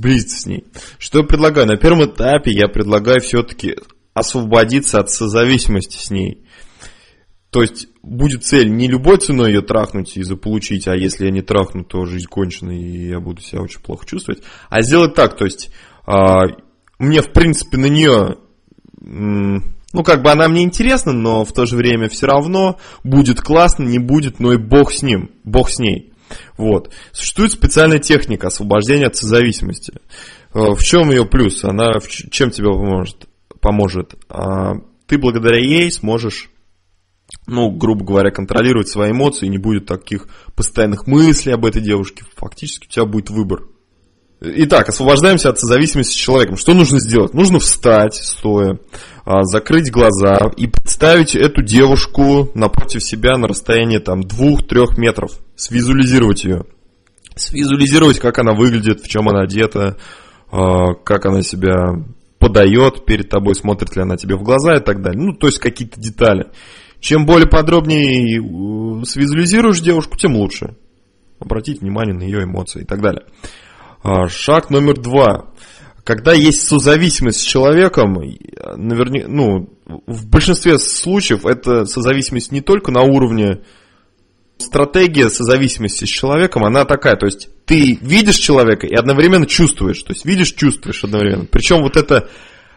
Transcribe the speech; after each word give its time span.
сблизиться 0.00 0.40
с 0.40 0.46
ней. 0.46 0.64
Что 0.98 1.18
я 1.18 1.24
предлагаю? 1.24 1.66
На 1.66 1.76
первом 1.76 2.06
этапе 2.06 2.50
я 2.50 2.68
предлагаю 2.68 3.20
все-таки 3.20 3.76
освободиться 4.14 4.98
от 4.98 5.10
созависимости 5.10 5.98
с 5.98 6.10
ней. 6.10 6.46
То 7.50 7.62
есть 7.62 7.88
будет 8.02 8.44
цель 8.44 8.70
не 8.70 8.88
любой 8.88 9.18
ценой 9.18 9.52
ее 9.52 9.60
трахнуть 9.60 10.16
и 10.16 10.22
заполучить, 10.22 10.86
а 10.88 10.94
если 10.94 11.26
я 11.26 11.30
не 11.30 11.42
трахну, 11.42 11.84
то 11.84 12.06
жизнь 12.06 12.26
кончена 12.26 12.70
и 12.70 13.08
я 13.08 13.20
буду 13.20 13.42
себя 13.42 13.60
очень 13.60 13.80
плохо 13.80 14.06
чувствовать. 14.06 14.42
А 14.68 14.82
сделать 14.82 15.14
так, 15.14 15.36
то 15.36 15.44
есть 15.44 15.70
а, 16.06 16.44
мне 16.98 17.22
в 17.22 17.32
принципе 17.32 17.76
на 17.76 17.86
нее, 17.86 18.38
ну 19.00 20.04
как 20.04 20.22
бы 20.22 20.30
она 20.30 20.48
мне 20.48 20.62
интересна, 20.62 21.12
но 21.12 21.44
в 21.44 21.52
то 21.52 21.66
же 21.66 21.76
время 21.76 22.08
все 22.08 22.26
равно 22.26 22.78
будет 23.02 23.40
классно, 23.40 23.82
не 23.82 23.98
будет, 23.98 24.38
но 24.38 24.52
и 24.52 24.56
бог 24.56 24.92
с 24.92 25.02
ним, 25.02 25.30
бог 25.44 25.70
с 25.70 25.78
ней. 25.80 26.09
Вот. 26.56 26.92
Существует 27.12 27.52
специальная 27.52 27.98
техника 27.98 28.48
освобождения 28.48 29.06
от 29.06 29.16
созависимости. 29.16 29.94
Э, 30.54 30.74
в 30.74 30.82
чем 30.82 31.10
ее 31.10 31.26
плюс? 31.26 31.64
Она 31.64 31.92
чем 32.30 32.50
тебе 32.50 32.68
поможет? 32.68 33.26
поможет? 33.60 34.14
А, 34.28 34.74
ты 35.06 35.18
благодаря 35.18 35.58
ей 35.58 35.90
сможешь 35.90 36.50
ну, 37.46 37.70
грубо 37.70 38.04
говоря, 38.04 38.30
контролировать 38.30 38.88
свои 38.88 39.12
эмоции, 39.12 39.46
не 39.46 39.58
будет 39.58 39.86
таких 39.86 40.26
постоянных 40.56 41.06
мыслей 41.06 41.52
об 41.52 41.64
этой 41.64 41.80
девушке. 41.80 42.24
Фактически 42.36 42.86
у 42.86 42.90
тебя 42.90 43.04
будет 43.04 43.30
выбор. 43.30 43.62
Итак, 44.42 44.88
освобождаемся 44.88 45.50
от 45.50 45.58
зависимости 45.58 46.12
с 46.12 46.16
человеком. 46.16 46.56
Что 46.56 46.72
нужно 46.72 46.98
сделать? 46.98 47.34
Нужно 47.34 47.58
встать, 47.58 48.14
стоя, 48.14 48.78
а, 49.26 49.42
закрыть 49.44 49.90
глаза 49.90 50.50
и 50.56 50.66
представить 50.66 51.36
эту 51.36 51.60
девушку 51.62 52.50
напротив 52.54 53.02
себя 53.02 53.36
на 53.36 53.48
расстоянии 53.48 53.98
там 53.98 54.22
2-3 54.22 54.98
метров. 54.98 55.32
Свизуализировать 55.56 56.44
ее. 56.44 56.64
Свизуализировать, 57.36 58.18
как 58.18 58.38
она 58.38 58.54
выглядит, 58.54 59.02
в 59.02 59.08
чем 59.08 59.28
она 59.28 59.42
одета, 59.42 59.98
а, 60.50 60.94
как 60.94 61.26
она 61.26 61.42
себя 61.42 62.02
подает 62.38 63.04
перед 63.04 63.28
тобой, 63.28 63.54
смотрит 63.54 63.94
ли 63.94 64.00
она 64.00 64.16
тебе 64.16 64.36
в 64.36 64.42
глаза 64.42 64.76
и 64.76 64.80
так 64.80 65.02
далее. 65.02 65.22
Ну, 65.22 65.34
то 65.34 65.48
есть 65.48 65.58
какие-то 65.58 66.00
детали. 66.00 66.46
Чем 66.98 67.26
более 67.26 67.46
подробнее 67.46 68.38
э, 68.38 69.04
свизуализируешь 69.04 69.80
девушку, 69.80 70.16
тем 70.16 70.34
лучше. 70.34 70.76
Обратить 71.38 71.82
внимание 71.82 72.14
на 72.14 72.22
ее 72.22 72.44
эмоции 72.44 72.82
и 72.82 72.84
так 72.84 73.02
далее. 73.02 73.24
А, 74.02 74.28
шаг 74.28 74.70
номер 74.70 74.98
два. 74.98 75.46
Когда 76.04 76.32
есть 76.32 76.66
созависимость 76.66 77.40
с 77.40 77.44
человеком, 77.44 78.14
наверняка, 78.76 79.28
ну, 79.28 79.68
в 80.06 80.26
большинстве 80.26 80.78
случаев 80.78 81.44
это 81.44 81.84
созависимость 81.84 82.52
не 82.52 82.62
только 82.62 82.90
на 82.90 83.02
уровне 83.02 83.60
стратегия 84.58 85.28
созависимости 85.28 86.04
с 86.04 86.08
человеком, 86.08 86.64
она 86.64 86.84
такая, 86.84 87.16
то 87.16 87.26
есть 87.26 87.48
ты 87.66 87.98
видишь 88.00 88.36
человека 88.36 88.86
и 88.86 88.94
одновременно 88.94 89.46
чувствуешь, 89.46 90.02
то 90.02 90.12
есть 90.12 90.24
видишь, 90.24 90.52
чувствуешь 90.52 91.04
одновременно. 91.04 91.46
Причем 91.50 91.82
вот 91.82 91.96
это 91.96 92.28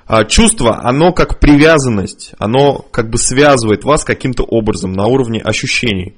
а, 0.06 0.26
чувство, 0.26 0.82
оно 0.84 1.14
как 1.14 1.40
привязанность, 1.40 2.34
оно 2.38 2.86
как 2.92 3.10
бы 3.10 3.18
связывает 3.18 3.84
вас 3.84 4.04
каким-то 4.04 4.44
образом 4.44 4.92
на 4.92 5.06
уровне 5.06 5.40
ощущений. 5.42 6.16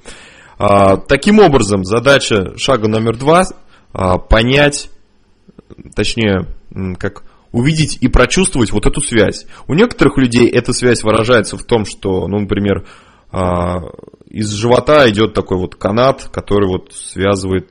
А, 0.58 0.98
таким 0.98 1.40
образом, 1.40 1.84
задача 1.84 2.58
шага 2.58 2.88
номер 2.88 3.18
два 3.18 3.46
а, 3.94 4.18
понять, 4.18 4.90
точнее, 5.96 6.48
как 6.98 7.24
увидеть 7.52 7.98
и 8.02 8.08
прочувствовать 8.08 8.72
вот 8.72 8.86
эту 8.86 9.02
связь. 9.02 9.46
У 9.68 9.74
некоторых 9.74 10.18
людей 10.18 10.50
эта 10.50 10.74
связь 10.74 11.04
выражается 11.04 11.58
в 11.58 11.64
том, 11.64 11.86
что, 11.86 12.28
ну, 12.28 12.40
например, 12.40 12.86
из 14.30 14.52
живота 14.52 15.10
идет 15.10 15.34
такой 15.34 15.58
вот 15.58 15.76
канат, 15.76 16.30
который 16.32 16.68
вот 16.68 16.94
связывает 16.94 17.70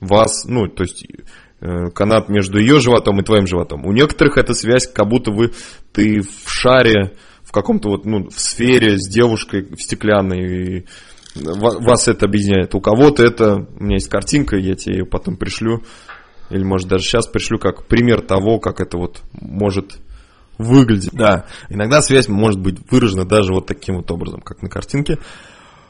вас, 0.00 0.44
ну, 0.46 0.66
то 0.66 0.82
есть 0.82 1.06
Э, 1.66 1.88
канат 1.94 2.28
между 2.28 2.58
ее 2.58 2.78
животом 2.78 3.20
и 3.20 3.24
твоим 3.24 3.46
животом. 3.46 3.86
У 3.86 3.92
некоторых 3.92 4.36
эта 4.36 4.52
связь, 4.52 4.86
как 4.86 5.08
будто 5.08 5.30
вы, 5.30 5.52
ты 5.92 6.20
в 6.20 6.46
шаре, 6.46 7.12
в 7.42 7.52
каком-то 7.52 7.88
вот, 7.88 8.04
ну, 8.04 8.28
в 8.28 8.38
сфере 8.38 8.98
с 8.98 9.08
девушкой 9.08 9.62
в 9.62 9.80
стеклянной, 9.80 10.40
и 10.42 10.84
вас 11.34 12.06
это 12.06 12.26
объединяет. 12.26 12.74
У 12.74 12.80
кого-то 12.82 13.24
это, 13.24 13.66
у 13.78 13.82
меня 13.82 13.94
есть 13.94 14.10
картинка, 14.10 14.56
я 14.56 14.74
тебе 14.74 14.98
ее 14.98 15.06
потом 15.06 15.36
пришлю, 15.38 15.82
или 16.54 16.64
может 16.64 16.88
даже 16.88 17.04
сейчас 17.04 17.26
пришлю 17.26 17.58
как 17.58 17.86
пример 17.86 18.20
того, 18.20 18.58
как 18.58 18.80
это 18.80 18.96
вот 18.96 19.22
может 19.32 19.98
выглядеть. 20.56 21.12
Да, 21.12 21.46
иногда 21.68 22.00
связь 22.00 22.28
может 22.28 22.60
быть 22.60 22.78
выражена 22.90 23.24
даже 23.24 23.52
вот 23.52 23.66
таким 23.66 23.96
вот 23.96 24.10
образом, 24.10 24.40
как 24.40 24.62
на 24.62 24.68
картинке. 24.68 25.18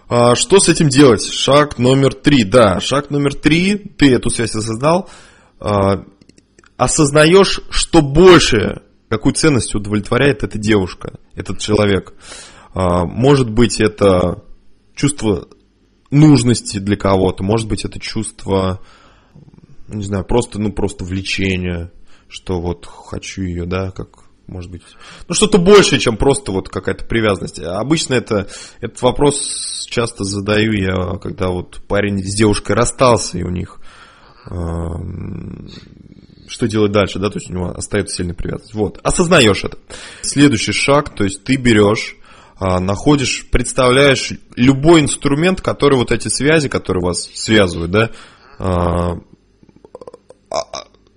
А 0.09 0.35
что 0.35 0.61
с 0.61 0.69
этим 0.69 0.89
делать? 0.89 1.25
Шаг 1.25 1.79
номер 1.79 2.15
три. 2.15 2.45
Да, 2.45 2.81
шаг 2.81 3.11
номер 3.11 3.35
три. 3.35 3.77
Ты 3.77 4.13
эту 4.15 4.31
связь 4.31 4.53
создал. 4.53 5.09
А, 5.61 6.05
осознаешь, 6.77 7.61
что 7.71 8.01
больше, 8.01 8.83
какую 9.09 9.35
ценность 9.35 9.75
удовлетворяет 9.75 10.43
эта 10.43 10.59
девушка, 10.59 11.19
этот 11.35 11.59
человек. 11.59 12.15
А, 12.75 13.05
может 13.05 13.51
быть, 13.51 13.81
это 13.81 14.45
чувство 14.95 15.49
нужности 16.11 16.79
для 16.79 16.97
кого-то, 16.97 17.43
может 17.43 17.69
быть, 17.69 17.85
это 17.85 17.99
чувство, 17.99 18.81
не 19.89 20.05
знаю, 20.05 20.25
просто, 20.25 20.61
ну, 20.61 20.73
просто 20.73 21.05
влечения, 21.05 21.93
что 22.29 22.61
вот 22.61 22.87
хочу 22.87 23.43
ее, 23.43 23.67
да, 23.67 23.91
как 23.91 24.25
может 24.47 24.71
быть, 24.71 24.83
ну 25.27 25.35
что-то 25.35 25.57
большее, 25.57 25.99
чем 25.99 26.19
просто 26.19 26.53
вот 26.53 26.69
какая-то 26.69 27.07
привязанность. 27.07 27.59
Обычно 27.61 28.13
это, 28.13 28.47
этот 28.81 29.01
вопрос 29.01 29.87
часто 29.89 30.25
задаю 30.25 30.73
я, 30.73 31.17
когда 31.19 31.49
вот 31.49 31.81
парень 31.89 32.23
с 32.23 32.35
девушкой 32.35 32.73
расстался, 32.73 33.39
и 33.39 33.43
у 33.43 33.49
них 33.49 33.81
что 36.47 36.69
делать 36.69 36.93
дальше, 36.93 37.19
да, 37.19 37.31
то 37.31 37.39
есть 37.39 37.51
у 37.51 37.55
него 37.55 37.71
остается 37.71 38.17
сильная 38.17 38.35
привязанность. 38.35 38.75
Вот, 38.75 39.01
осознаешь 39.03 39.65
это. 39.65 39.79
Следующий 40.21 40.73
шаг, 40.73 41.15
то 41.15 41.25
есть 41.25 41.45
ты 41.45 41.57
берешь, 41.57 42.17
а, 42.59 42.81
находишь, 42.81 43.49
представляешь 43.51 44.33
любой 44.55 45.01
инструмент, 45.01 45.63
который 45.63 45.97
вот 45.97 46.13
эти 46.13 46.29
связи, 46.29 46.69
которые 46.69 47.03
вас 47.03 47.31
связывают, 47.35 47.91
да, 47.91 48.11
а, 48.59 49.15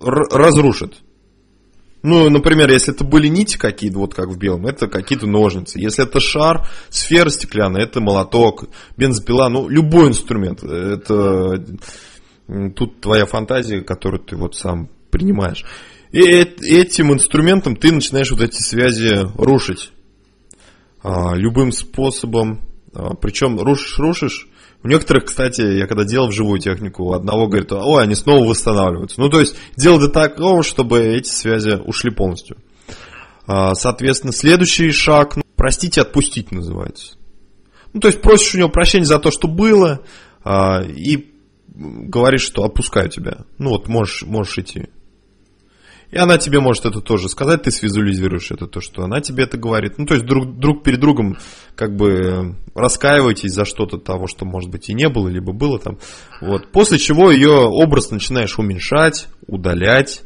разрушит. 0.00 0.96
Ну, 2.02 2.30
например, 2.30 2.70
если 2.70 2.94
это 2.94 3.04
были 3.04 3.26
нити 3.26 3.58
какие-то, 3.58 3.98
вот 3.98 4.14
как 4.14 4.28
в 4.28 4.38
белом, 4.38 4.66
это 4.66 4.86
какие-то 4.86 5.26
ножницы. 5.26 5.80
Если 5.80 6.04
это 6.04 6.20
шар, 6.20 6.68
сфера 6.90 7.28
стеклянная, 7.28 7.82
это 7.82 8.00
молоток, 8.00 8.66
бензопила, 8.96 9.48
ну, 9.48 9.68
любой 9.68 10.08
инструмент. 10.08 10.62
Это 10.62 11.64
Тут 12.74 13.02
твоя 13.02 13.26
фантазия, 13.26 13.82
которую 13.82 14.22
ты 14.22 14.34
вот 14.34 14.56
сам 14.56 14.88
принимаешь. 15.10 15.64
И 16.12 16.20
этим 16.20 17.12
инструментом 17.12 17.76
ты 17.76 17.92
начинаешь 17.92 18.30
вот 18.30 18.40
эти 18.40 18.56
связи 18.62 19.26
рушить. 19.36 19.90
А, 21.02 21.34
любым 21.34 21.72
способом. 21.72 22.62
А, 22.94 23.14
причем 23.14 23.60
рушишь, 23.60 23.98
рушишь. 23.98 24.47
У 24.82 24.88
некоторых, 24.88 25.24
кстати, 25.24 25.60
я 25.60 25.86
когда 25.86 26.04
делал 26.04 26.28
вживую 26.28 26.60
технику, 26.60 27.04
у 27.04 27.12
одного 27.12 27.48
говорит, 27.48 27.72
ой, 27.72 28.02
они 28.02 28.14
снова 28.14 28.48
восстанавливаются. 28.48 29.20
Ну, 29.20 29.28
то 29.28 29.40
есть, 29.40 29.56
делать 29.76 30.02
до 30.02 30.08
такого, 30.08 30.62
чтобы 30.62 31.00
эти 31.00 31.28
связи 31.28 31.80
ушли 31.84 32.10
полностью. 32.10 32.56
А, 33.46 33.74
соответственно, 33.74 34.32
следующий 34.32 34.90
шаг, 34.92 35.36
ну, 35.36 35.42
простить 35.56 35.96
и 35.96 36.00
отпустить 36.00 36.52
называется. 36.52 37.16
Ну, 37.92 38.00
то 38.00 38.08
есть, 38.08 38.20
просишь 38.20 38.54
у 38.54 38.58
него 38.58 38.68
прощения 38.68 39.06
за 39.06 39.18
то, 39.18 39.30
что 39.30 39.48
было, 39.48 40.00
и 40.46 41.34
говоришь, 41.74 42.42
что 42.42 42.64
отпускаю 42.64 43.08
тебя. 43.08 43.44
Ну 43.58 43.70
вот, 43.70 43.88
можешь, 43.88 44.22
можешь 44.22 44.58
идти. 44.58 44.88
И 46.10 46.16
она 46.16 46.38
тебе 46.38 46.58
может 46.60 46.86
это 46.86 47.00
тоже 47.00 47.28
сказать, 47.28 47.64
ты 47.64 47.70
свизуализируешь 47.70 48.50
это, 48.50 48.66
то, 48.66 48.80
что 48.80 49.02
она 49.02 49.20
тебе 49.20 49.44
это 49.44 49.58
говорит. 49.58 49.98
Ну, 49.98 50.06
то 50.06 50.14
есть 50.14 50.24
друг, 50.24 50.58
друг 50.58 50.82
перед 50.82 51.00
другом 51.00 51.36
как 51.74 51.96
бы 51.96 52.56
раскаиваетесь 52.74 53.52
за 53.52 53.66
что-то 53.66 53.98
того, 53.98 54.26
что, 54.26 54.46
может 54.46 54.70
быть, 54.70 54.88
и 54.88 54.94
не 54.94 55.08
было, 55.10 55.28
либо 55.28 55.52
было 55.52 55.78
там. 55.78 55.98
Вот. 56.40 56.72
После 56.72 56.98
чего 56.98 57.30
ее 57.30 57.50
образ 57.50 58.10
начинаешь 58.10 58.58
уменьшать, 58.58 59.28
удалять, 59.46 60.22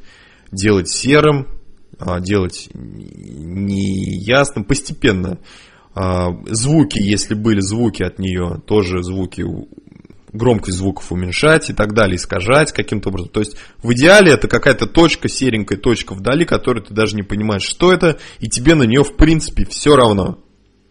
делать 0.53 0.89
серым, 0.89 1.49
а, 1.99 2.21
делать 2.21 2.69
неясным, 2.75 4.65
постепенно. 4.65 5.39
А, 5.95 6.31
звуки, 6.47 6.99
если 6.99 7.35
были 7.35 7.61
звуки 7.61 8.03
от 8.03 8.19
нее, 8.19 8.63
тоже 8.67 9.03
звуки 9.03 9.45
громкость 10.33 10.79
звуков 10.79 11.13
уменьшать 11.13 11.71
и 11.71 11.73
так 11.73 11.95
далее, 11.95 12.17
искажать 12.17 12.73
каким-то 12.73 13.11
образом. 13.11 13.29
То 13.29 13.41
есть 13.41 13.57
в 13.83 13.93
идеале 13.93 14.33
это 14.33 14.49
какая-то 14.49 14.87
точка, 14.87 15.29
серенькая 15.29 15.79
точка 15.79 16.15
вдали, 16.15 16.45
которую 16.45 16.85
ты 16.85 16.95
даже 16.95 17.17
не 17.17 17.23
понимаешь, 17.23 17.63
что 17.63 17.93
это, 17.93 18.19
и 18.41 18.49
тебе 18.49 18.75
на 18.75 18.85
нее 18.85 19.05
в 19.05 19.17
принципе 19.17 19.65
все 19.67 19.97
равно. 19.97 20.39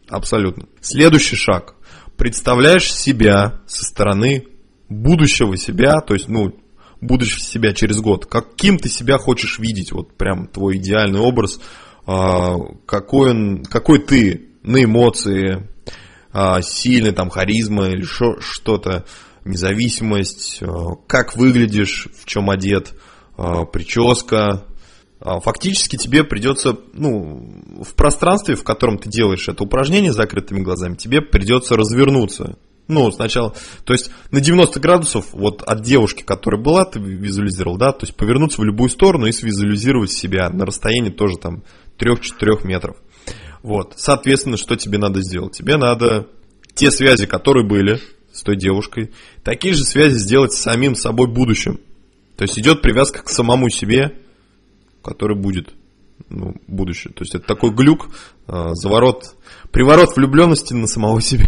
Абсолютно. 0.09 0.65
Следующий 0.81 1.35
шаг. 1.35 1.75
Представляешь 2.17 2.91
себя 2.91 3.61
со 3.65 3.83
стороны 3.85 4.45
будущего 4.89 5.57
себя, 5.57 6.01
то 6.01 6.13
есть, 6.13 6.27
ну, 6.27 6.53
будущего 6.99 7.39
себя 7.39 7.73
через 7.73 7.99
год. 7.99 8.25
Каким 8.25 8.77
ты 8.77 8.89
себя 8.89 9.17
хочешь 9.17 9.57
видеть, 9.57 9.91
вот 9.91 10.15
прям 10.17 10.47
твой 10.47 10.77
идеальный 10.77 11.19
образ, 11.19 11.59
а, 12.05 12.57
какой, 12.85 13.31
он, 13.31 13.63
какой 13.63 13.99
ты 13.99 14.49
на 14.63 14.83
эмоции, 14.83 15.67
а, 16.31 16.61
сильный, 16.61 17.11
там, 17.11 17.29
харизма 17.29 17.89
или 17.89 18.03
что-то, 18.03 19.05
независимость, 19.45 20.59
э, 20.61 20.67
как 21.07 21.35
выглядишь, 21.35 22.07
в 22.19 22.25
чем 22.25 22.49
одет, 22.49 22.93
э, 23.37 23.65
прическа. 23.71 24.65
А, 25.19 25.39
фактически 25.39 25.97
тебе 25.97 26.23
придется, 26.23 26.77
ну, 26.93 27.63
в 27.83 27.93
пространстве, 27.93 28.55
в 28.55 28.63
котором 28.63 28.97
ты 28.97 29.09
делаешь 29.09 29.47
это 29.47 29.63
упражнение 29.63 30.11
с 30.11 30.15
закрытыми 30.15 30.61
глазами, 30.61 30.95
тебе 30.95 31.21
придется 31.21 31.75
развернуться. 31.75 32.57
Ну, 32.87 33.11
сначала, 33.11 33.53
то 33.85 33.93
есть 33.93 34.11
на 34.31 34.41
90 34.41 34.79
градусов 34.79 35.27
вот 35.31 35.61
от 35.61 35.81
девушки, 35.81 36.23
которая 36.23 36.61
была, 36.61 36.85
ты 36.85 36.99
визуализировал, 36.99 37.77
да, 37.77 37.91
то 37.91 38.05
есть 38.05 38.15
повернуться 38.15 38.59
в 38.59 38.65
любую 38.65 38.89
сторону 38.89 39.27
и 39.27 39.31
свизуализировать 39.31 40.11
себя 40.11 40.49
на 40.49 40.65
расстоянии 40.65 41.11
тоже 41.11 41.37
там 41.37 41.63
3-4 41.99 42.65
метров. 42.65 42.97
Вот, 43.61 43.93
соответственно, 43.97 44.57
что 44.57 44.75
тебе 44.75 44.97
надо 44.97 45.21
сделать? 45.21 45.55
Тебе 45.55 45.77
надо 45.77 46.27
те 46.73 46.89
связи, 46.89 47.27
которые 47.27 47.65
были 47.65 47.99
с 48.41 48.43
той 48.43 48.55
девушкой, 48.55 49.11
такие 49.43 49.75
же 49.75 49.83
связи 49.83 50.15
сделать 50.15 50.51
с 50.51 50.61
самим 50.61 50.95
собой 50.95 51.27
будущим. 51.27 51.79
То 52.37 52.45
есть 52.45 52.57
идет 52.57 52.81
привязка 52.81 53.21
к 53.21 53.29
самому 53.29 53.69
себе, 53.69 54.17
который 55.03 55.37
будет 55.37 55.75
ну, 56.27 56.55
будущее. 56.65 57.13
То 57.13 57.21
есть 57.21 57.35
это 57.35 57.45
такой 57.45 57.69
глюк, 57.69 58.09
э, 58.47 58.69
заворот, 58.73 59.35
приворот 59.71 60.15
влюбленности 60.15 60.73
на 60.73 60.87
самого 60.87 61.21
себя. 61.21 61.45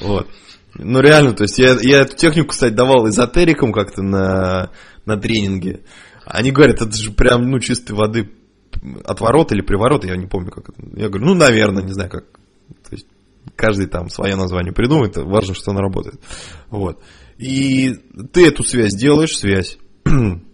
Вот. 0.00 0.26
Ну 0.74 1.00
реально, 1.00 1.32
то 1.32 1.44
есть 1.44 1.60
я, 1.60 1.78
я 1.80 2.00
эту 2.00 2.16
технику, 2.16 2.48
кстати, 2.48 2.74
давал 2.74 3.08
эзотерикам 3.08 3.72
как-то 3.72 4.02
на, 4.02 4.72
на 5.04 5.16
тренинге. 5.16 5.84
Они 6.24 6.50
говорят, 6.50 6.82
это 6.82 6.96
же 6.96 7.12
прям, 7.12 7.48
ну, 7.48 7.60
чистой 7.60 7.92
воды 7.92 8.32
отворот 9.04 9.52
или 9.52 9.60
приворот, 9.60 10.04
я 10.04 10.16
не 10.16 10.26
помню, 10.26 10.50
как 10.50 10.70
это. 10.70 10.82
Я 10.96 11.08
говорю, 11.08 11.26
ну, 11.26 11.34
наверное, 11.34 11.84
не 11.84 11.92
знаю, 11.92 12.10
как. 12.10 12.24
То 12.82 12.90
есть 12.96 13.06
каждый 13.56 13.86
там 13.86 14.08
свое 14.08 14.36
название 14.36 14.72
придумает, 14.72 15.16
важно, 15.16 15.54
что 15.54 15.72
она 15.72 15.80
работает. 15.80 16.20
Вот. 16.70 17.00
И 17.38 17.92
ты 18.32 18.46
эту 18.46 18.62
связь 18.62 18.94
делаешь, 18.94 19.36
связь. 19.36 19.78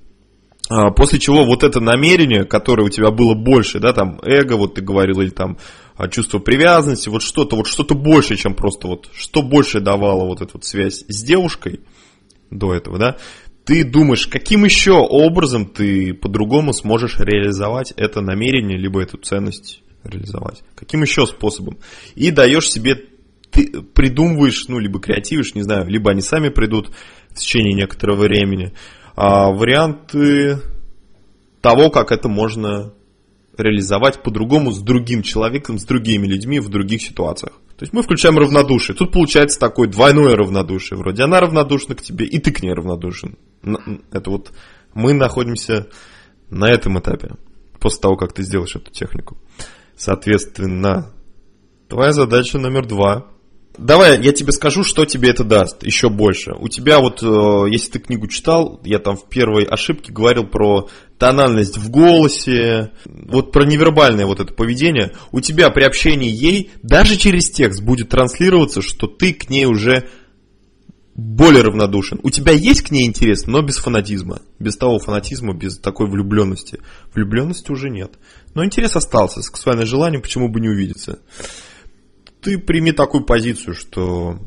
А, 0.71 0.91
после 0.91 1.19
чего 1.19 1.45
вот 1.45 1.65
это 1.65 1.81
намерение, 1.81 2.45
которое 2.45 2.85
у 2.85 2.89
тебя 2.89 3.11
было 3.11 3.35
больше, 3.35 3.79
да, 3.79 3.93
там 3.93 4.21
эго, 4.23 4.57
вот 4.57 4.75
ты 4.77 4.81
говорил, 4.81 5.21
или 5.21 5.29
там 5.29 5.59
а, 5.97 6.09
чувство 6.09 6.39
привязанности, 6.39 7.11
вот 7.11 7.21
что-то, 7.21 7.57
вот 7.57 7.67
что-то 7.67 7.95
больше, 7.95 8.37
чем 8.37 8.55
просто 8.55 8.87
вот, 8.87 9.11
что 9.13 9.43
больше 9.43 9.81
давало 9.81 10.25
вот 10.25 10.41
эту 10.41 10.53
вот 10.55 10.65
связь 10.65 11.05
с 11.09 11.23
девушкой 11.25 11.81
до 12.51 12.73
этого, 12.73 12.97
да, 12.97 13.19
ты 13.65 13.85
думаешь, 13.85 14.27
каким 14.27 14.65
еще 14.65 14.93
образом 14.93 15.67
ты 15.67 16.15
по-другому 16.15 16.73
сможешь 16.73 17.19
реализовать 17.19 17.93
это 17.97 18.23
намерение, 18.23 18.79
либо 18.79 19.03
эту 19.03 19.19
ценность 19.19 19.83
реализовать? 20.05 20.63
Каким 20.75 21.03
еще 21.03 21.27
способом? 21.27 21.79
И 22.15 22.31
даешь 22.31 22.71
себе, 22.71 22.97
ты 23.51 23.83
придумываешь, 23.83 24.67
ну, 24.69 24.79
либо 24.79 25.01
креативишь, 25.01 25.55
не 25.55 25.63
знаю, 25.63 25.87
либо 25.89 26.11
они 26.11 26.21
сами 26.21 26.49
придут 26.49 26.91
в 27.31 27.35
течение 27.35 27.75
некоторого 27.75 28.23
времени. 28.23 28.73
А 29.15 29.51
варианты 29.51 30.61
того, 31.61 31.91
как 31.91 32.13
это 32.13 32.29
можно 32.29 32.93
реализовать 33.57 34.23
по-другому 34.23 34.71
с 34.71 34.81
другим 34.81 35.23
человеком, 35.23 35.79
с 35.79 35.85
другими 35.85 36.27
людьми 36.27 36.61
в 36.61 36.69
других 36.69 37.03
ситуациях. 37.03 37.53
То 37.77 37.85
есть 37.85 37.93
мы 37.93 38.03
включаем 38.03 38.39
равнодушие. 38.39 38.97
Тут 38.97 39.13
получается 39.13 39.59
такое 39.59 39.89
двойное 39.89 40.37
равнодушие. 40.37 40.99
Вроде 40.99 41.25
она 41.25 41.41
равнодушна 41.41 41.95
к 41.95 42.03
тебе, 42.03 42.27
и 42.27 42.39
ты 42.39 42.53
к 42.53 42.63
ней 42.63 42.73
равнодушен. 42.73 43.37
Это 44.13 44.31
вот 44.31 44.53
мы 44.95 45.13
находимся 45.13 45.89
на 46.49 46.71
этом 46.71 46.99
этапе, 46.99 47.33
после 47.81 48.01
того, 48.01 48.17
как 48.17 48.33
ты 48.33 48.43
сделаешь 48.43 48.77
эту 48.77 48.91
технику. 48.91 49.37
Соответственно, 50.03 51.13
твоя 51.89 52.13
задача 52.13 52.59
номер 52.59 52.89
два 52.89 53.29
Давай 53.79 54.21
я 54.21 54.33
тебе 54.33 54.53
скажу, 54.53 54.85
что 54.85 55.07
тебе 55.07 55.31
это 55.31 55.45
даст 55.45 55.83
еще 55.83 56.11
больше. 56.11 56.53
У 56.59 56.69
тебя 56.69 56.99
вот, 56.99 57.23
э, 57.23 57.71
если 57.71 57.93
ты 57.93 57.99
книгу 58.01 58.27
читал, 58.27 58.81
я 58.85 58.99
там 58.99 59.17
в 59.17 59.31
первой 59.31 59.65
ошибке 59.65 60.13
говорил 60.13 60.45
про 60.45 60.91
тональность 61.19 61.79
в 61.79 61.89
голосе, 61.89 62.91
вот 63.07 63.51
про 63.51 63.65
невербальное 63.65 64.27
вот 64.27 64.41
это 64.41 64.53
поведение. 64.53 65.13
У 65.31 65.41
тебя 65.41 65.71
при 65.71 65.85
общении 65.85 66.29
ей 66.29 66.71
даже 66.83 67.17
через 67.17 67.51
текст 67.51 67.83
будет 67.83 68.11
транслироваться, 68.11 68.83
что 68.83 69.07
ты 69.07 69.33
к 69.33 69.49
ней 69.49 69.65
уже 69.65 70.07
более 71.15 71.63
равнодушен. 71.63 72.21
У 72.23 72.31
тебя 72.31 72.53
есть 72.53 72.83
к 72.83 72.91
ней 72.91 73.07
интерес, 73.07 73.47
но 73.47 73.63
без 73.63 73.79
фанатизма. 73.79 74.41
Без 74.59 74.77
того 74.77 74.99
фанатизма, 74.99 75.55
без 75.55 75.79
такой 75.79 76.09
влюбленности. 76.09 76.81
Влюбленности 77.15 77.71
уже 77.71 77.91
нет. 77.91 78.13
Но 78.55 78.65
интерес 78.65 78.97
остался. 78.97 79.43
Сексуальное 79.43 79.87
желание, 79.87 80.21
почему 80.21 80.49
бы 80.49 80.61
не 80.61 80.69
увидеться 80.69 81.19
ты 82.43 82.59
прими 82.59 82.93
такую 82.93 83.25
позицию, 83.25 83.75
что 83.75 84.39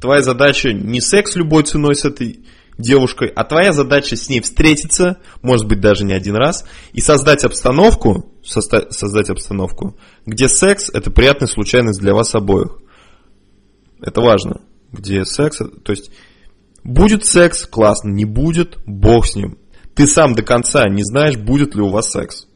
твоя 0.00 0.22
задача 0.22 0.72
не 0.72 1.00
секс 1.00 1.36
любой 1.36 1.64
ценой 1.64 1.94
с 1.94 2.04
этой 2.04 2.40
девушкой, 2.78 3.28
а 3.28 3.44
твоя 3.44 3.72
задача 3.72 4.16
с 4.16 4.28
ней 4.28 4.40
встретиться, 4.40 5.18
может 5.42 5.66
быть 5.66 5.80
даже 5.80 6.04
не 6.04 6.14
один 6.14 6.36
раз, 6.36 6.64
и 6.92 7.00
создать 7.00 7.44
обстановку, 7.44 8.32
создать 8.42 9.30
обстановку, 9.30 9.96
где 10.24 10.48
секс 10.48 10.88
это 10.88 11.10
приятная 11.10 11.48
случайность 11.48 12.00
для 12.00 12.14
вас 12.14 12.34
обоих. 12.34 12.78
Это 14.00 14.20
важно. 14.20 14.62
Где 14.92 15.24
секс, 15.24 15.58
то 15.58 15.92
есть 15.92 16.10
будет 16.82 17.24
секс, 17.24 17.66
классно, 17.66 18.10
не 18.10 18.24
будет, 18.24 18.78
бог 18.86 19.26
с 19.26 19.36
ним. 19.36 19.58
Ты 19.94 20.06
сам 20.06 20.34
до 20.34 20.42
конца 20.42 20.88
не 20.88 21.02
знаешь, 21.02 21.36
будет 21.36 21.74
ли 21.74 21.82
у 21.82 21.88
вас 21.88 22.10
секс. 22.10 22.47